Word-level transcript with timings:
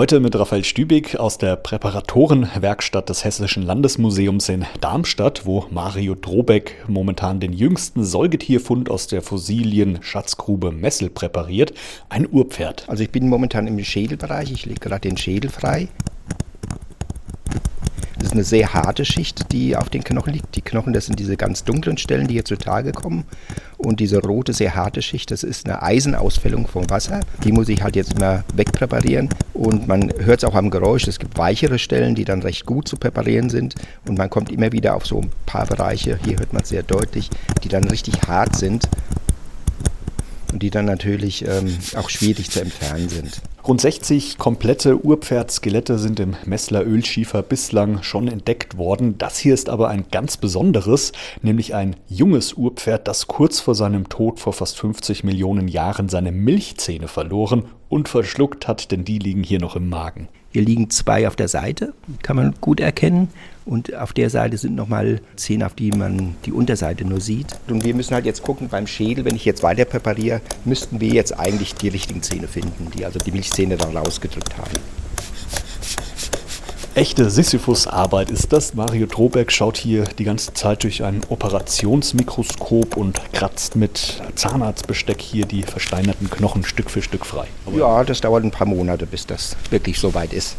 Heute 0.00 0.18
mit 0.18 0.34
Raphael 0.34 0.64
Stübig 0.64 1.20
aus 1.20 1.36
der 1.36 1.56
Präparatorenwerkstatt 1.56 3.10
des 3.10 3.22
Hessischen 3.22 3.62
Landesmuseums 3.62 4.48
in 4.48 4.64
Darmstadt, 4.80 5.44
wo 5.44 5.66
Mario 5.70 6.14
Drobeck 6.14 6.76
momentan 6.88 7.38
den 7.38 7.52
jüngsten 7.52 8.02
Säugetierfund 8.02 8.90
aus 8.90 9.08
der 9.08 9.20
Fossilien-Schatzgrube 9.20 10.72
Messel 10.72 11.10
präpariert, 11.10 11.74
ein 12.08 12.26
Urpferd. 12.26 12.84
Also 12.88 13.02
ich 13.02 13.10
bin 13.10 13.28
momentan 13.28 13.66
im 13.66 13.78
Schädelbereich, 13.84 14.50
ich 14.50 14.64
lege 14.64 14.80
gerade 14.80 15.06
den 15.06 15.18
Schädel 15.18 15.50
frei. 15.50 15.88
Ist 18.30 18.34
eine 18.34 18.44
sehr 18.44 18.72
harte 18.72 19.04
Schicht, 19.04 19.50
die 19.50 19.76
auf 19.76 19.88
den 19.88 20.04
Knochen 20.04 20.32
liegt. 20.32 20.54
Die 20.54 20.62
Knochen, 20.62 20.92
das 20.92 21.06
sind 21.06 21.18
diese 21.18 21.36
ganz 21.36 21.64
dunklen 21.64 21.98
Stellen, 21.98 22.28
die 22.28 22.34
hier 22.34 22.44
zutage 22.44 22.92
kommen. 22.92 23.24
Und 23.76 23.98
diese 23.98 24.20
rote, 24.20 24.52
sehr 24.52 24.76
harte 24.76 25.02
Schicht, 25.02 25.32
das 25.32 25.42
ist 25.42 25.66
eine 25.66 25.82
Eisenausfällung 25.82 26.68
vom 26.68 26.88
Wasser. 26.90 27.18
Die 27.42 27.50
muss 27.50 27.68
ich 27.68 27.82
halt 27.82 27.96
jetzt 27.96 28.20
mal 28.20 28.44
wegpräparieren. 28.54 29.30
Und 29.52 29.88
man 29.88 30.12
hört 30.20 30.44
es 30.44 30.48
auch 30.48 30.54
am 30.54 30.70
Geräusch, 30.70 31.08
es 31.08 31.18
gibt 31.18 31.38
weichere 31.38 31.80
Stellen, 31.80 32.14
die 32.14 32.24
dann 32.24 32.40
recht 32.40 32.66
gut 32.66 32.86
zu 32.86 32.96
präparieren 32.96 33.50
sind. 33.50 33.74
Und 34.06 34.16
man 34.16 34.30
kommt 34.30 34.52
immer 34.52 34.70
wieder 34.70 34.94
auf 34.94 35.06
so 35.06 35.22
ein 35.22 35.32
paar 35.46 35.66
Bereiche, 35.66 36.16
hier 36.24 36.38
hört 36.38 36.52
man 36.52 36.62
es 36.62 36.68
sehr 36.68 36.84
deutlich, 36.84 37.30
die 37.64 37.68
dann 37.68 37.82
richtig 37.82 38.28
hart 38.28 38.54
sind 38.54 38.88
und 40.52 40.62
die 40.62 40.70
dann 40.70 40.84
natürlich 40.84 41.44
ähm, 41.44 41.76
auch 41.96 42.10
schwierig 42.10 42.48
zu 42.52 42.60
entfernen 42.60 43.08
sind. 43.08 43.42
Rund 43.66 43.82
60 43.82 44.38
komplette 44.38 45.04
Urpferdskelette 45.04 45.98
sind 45.98 46.18
im 46.18 46.34
Messler 46.46 46.82
Ölschiefer 46.86 47.42
bislang 47.42 48.02
schon 48.02 48.26
entdeckt 48.26 48.78
worden. 48.78 49.18
Das 49.18 49.38
hier 49.38 49.52
ist 49.52 49.68
aber 49.68 49.88
ein 49.88 50.06
ganz 50.10 50.38
besonderes, 50.38 51.12
nämlich 51.42 51.74
ein 51.74 51.96
junges 52.08 52.54
Urpferd, 52.54 53.06
das 53.06 53.26
kurz 53.26 53.60
vor 53.60 53.74
seinem 53.74 54.08
Tod 54.08 54.40
vor 54.40 54.54
fast 54.54 54.78
50 54.78 55.24
Millionen 55.24 55.68
Jahren 55.68 56.08
seine 56.08 56.32
Milchzähne 56.32 57.06
verloren 57.06 57.64
und 57.90 58.08
verschluckt 58.08 58.66
hat, 58.66 58.92
denn 58.92 59.04
die 59.04 59.18
liegen 59.18 59.42
hier 59.42 59.60
noch 59.60 59.76
im 59.76 59.90
Magen. 59.90 60.28
Hier 60.52 60.62
liegen 60.62 60.90
zwei 60.90 61.28
auf 61.28 61.36
der 61.36 61.46
Seite, 61.46 61.94
kann 62.22 62.34
man 62.36 62.54
gut 62.60 62.80
erkennen. 62.80 63.28
Und 63.66 63.94
auf 63.94 64.12
der 64.12 64.30
Seite 64.30 64.58
sind 64.58 64.74
nochmal 64.74 65.20
zehn, 65.36 65.62
auf 65.62 65.74
die 65.74 65.92
man 65.92 66.34
die 66.44 66.50
Unterseite 66.50 67.04
nur 67.04 67.20
sieht. 67.20 67.46
Und 67.68 67.84
wir 67.84 67.94
müssen 67.94 68.14
halt 68.14 68.26
jetzt 68.26 68.42
gucken 68.42 68.68
beim 68.68 68.88
Schädel, 68.88 69.24
wenn 69.24 69.36
ich 69.36 69.44
jetzt 69.44 69.62
weiter 69.62 69.84
präpariere, 69.84 70.40
müssten 70.64 71.00
wir 71.00 71.10
jetzt 71.10 71.38
eigentlich 71.38 71.76
die 71.76 71.88
richtigen 71.88 72.22
Zähne 72.22 72.48
finden, 72.48 72.88
die 72.96 73.04
also 73.04 73.20
die 73.20 73.30
Milchzähne 73.50 73.76
dann 73.76 73.96
rausgedrückt 73.96 74.56
haben. 74.56 74.70
Echte 76.94 77.30
Sisyphus-Arbeit 77.30 78.30
ist 78.30 78.52
das. 78.52 78.74
Mario 78.74 79.06
Drobeck 79.06 79.52
schaut 79.52 79.76
hier 79.76 80.04
die 80.04 80.24
ganze 80.24 80.52
Zeit 80.54 80.82
durch 80.82 81.04
ein 81.04 81.22
Operationsmikroskop 81.28 82.96
und 82.96 83.20
kratzt 83.32 83.76
mit 83.76 84.20
Zahnarztbesteck 84.34 85.20
hier 85.20 85.46
die 85.46 85.62
versteinerten 85.62 86.28
Knochen 86.28 86.64
Stück 86.64 86.90
für 86.90 87.00
Stück 87.00 87.24
frei. 87.24 87.46
Aber 87.64 87.78
ja, 87.78 88.04
das 88.04 88.20
dauert 88.20 88.44
ein 88.44 88.50
paar 88.50 88.66
Monate, 88.66 89.06
bis 89.06 89.24
das 89.26 89.56
wirklich 89.70 89.98
so 89.98 90.14
weit 90.14 90.32
ist, 90.32 90.56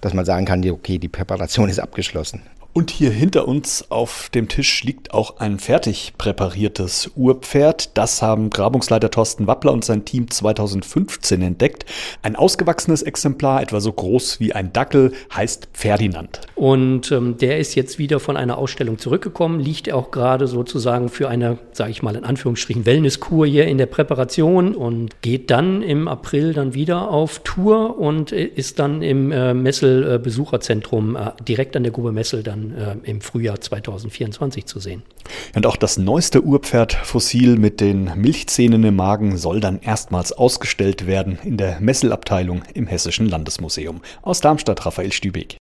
dass 0.00 0.14
man 0.14 0.24
sagen 0.24 0.46
kann, 0.46 0.68
okay, 0.68 0.98
die 0.98 1.08
Präparation 1.08 1.68
ist 1.68 1.78
abgeschlossen. 1.78 2.42
Und 2.74 2.90
hier 2.92 3.10
hinter 3.10 3.48
uns 3.48 3.90
auf 3.90 4.28
dem 4.32 4.46
Tisch 4.46 4.84
liegt 4.84 5.12
auch 5.12 5.38
ein 5.38 5.58
fertig 5.58 6.12
präpariertes 6.16 7.10
Urpferd. 7.16 7.96
Das 7.98 8.22
haben 8.22 8.50
Grabungsleiter 8.50 9.10
Thorsten 9.10 9.48
Wappler 9.48 9.72
und 9.72 9.84
sein 9.84 10.04
Team 10.04 10.30
2015 10.30 11.42
entdeckt. 11.42 11.86
Ein 12.22 12.36
ausgewachsenes 12.36 13.02
Exemplar, 13.02 13.62
etwa 13.62 13.80
so 13.80 13.92
groß 13.92 14.38
wie 14.38 14.52
ein 14.52 14.72
Dackel, 14.72 15.12
heißt 15.34 15.68
Ferdinand. 15.72 16.42
Und 16.54 17.10
ähm, 17.10 17.36
der 17.38 17.58
ist 17.58 17.74
jetzt 17.74 17.98
wieder 17.98 18.20
von 18.20 18.36
einer 18.36 18.58
Ausstellung 18.58 18.98
zurückgekommen, 18.98 19.58
liegt 19.58 19.90
auch 19.92 20.12
gerade 20.12 20.46
sozusagen 20.46 21.08
für 21.08 21.28
eine, 21.28 21.58
sage 21.72 21.90
ich 21.90 22.02
mal 22.02 22.14
in 22.14 22.24
Anführungsstrichen, 22.24 22.86
Wellnesskur 22.86 23.46
hier 23.46 23.66
in 23.66 23.78
der 23.78 23.86
Präparation 23.86 24.76
und 24.76 25.20
geht 25.22 25.50
dann 25.50 25.82
im 25.82 26.06
April 26.06 26.52
dann 26.52 26.74
wieder 26.74 27.10
auf 27.10 27.40
Tour 27.40 27.98
und 27.98 28.30
äh, 28.30 28.44
ist 28.44 28.78
dann 28.78 29.02
im 29.02 29.32
äh, 29.32 29.52
Messel 29.54 30.14
äh, 30.14 30.18
Besucherzentrum 30.18 31.16
äh, 31.16 31.32
direkt 31.42 31.74
an 31.74 31.82
der 31.82 31.90
Grube 31.90 32.12
Messel 32.12 32.42
dann 32.58 33.02
äh, 33.04 33.10
im 33.10 33.20
Frühjahr 33.20 33.60
2024 33.60 34.66
zu 34.66 34.80
sehen. 34.80 35.02
Und 35.54 35.66
auch 35.66 35.76
das 35.76 35.98
neueste 35.98 36.42
Urpferdfossil 36.42 37.56
mit 37.56 37.80
den 37.80 38.10
Milchzähnen 38.16 38.84
im 38.84 38.96
Magen 38.96 39.36
soll 39.36 39.60
dann 39.60 39.80
erstmals 39.80 40.32
ausgestellt 40.32 41.06
werden 41.06 41.38
in 41.44 41.56
der 41.56 41.80
Messelabteilung 41.80 42.62
im 42.74 42.86
Hessischen 42.86 43.26
Landesmuseum. 43.26 44.00
Aus 44.22 44.40
Darmstadt 44.40 44.84
Raphael 44.86 45.12
Stübig. 45.12 45.58